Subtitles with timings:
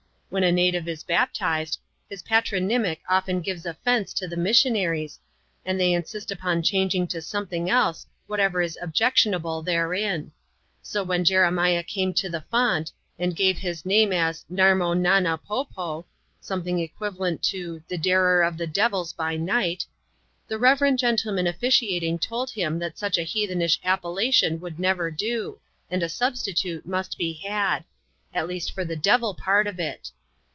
[0.31, 1.77] When a native is baptised,
[2.09, 5.19] his patronymic often gives offence to the missionaries,
[5.65, 10.31] and they insist upon changing to something else whatever is objectionable therein.
[10.81, 15.65] So, when Jeremiah came to the font, and gave his name as Narmo Nana Po
[15.65, 16.05] Po
[16.39, 19.85] (some* thing equivalent toThe Darer of Devils by Night),
[20.47, 25.59] the reverend gentleman officiating told him that such a heathenish appella tion would never do,
[25.89, 27.83] and a substitute must be had;
[28.33, 30.09] at least for the devil part of it.